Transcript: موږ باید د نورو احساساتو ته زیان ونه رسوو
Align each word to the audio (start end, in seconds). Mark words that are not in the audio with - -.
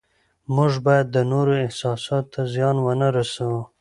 موږ 0.55 0.73
باید 0.87 1.07
د 1.11 1.17
نورو 1.31 1.53
احساساتو 1.65 2.29
ته 2.33 2.41
زیان 2.53 2.75
ونه 2.81 3.07
رسوو 3.17 3.61